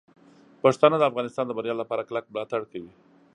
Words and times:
پښتانه 0.63 0.95
د 0.99 1.03
افغانستان 1.11 1.45
د 1.47 1.51
بریا 1.57 1.75
لپاره 1.81 2.07
کلک 2.09 2.25
ملاتړ 2.33 2.61
کوي. 2.71 2.91